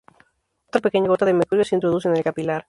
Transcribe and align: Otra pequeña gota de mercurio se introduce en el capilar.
Otra 0.69 0.81
pequeña 0.81 1.09
gota 1.09 1.25
de 1.27 1.33
mercurio 1.35 1.63
se 1.63 1.75
introduce 1.75 2.07
en 2.09 2.17
el 2.17 2.23
capilar. 2.23 2.59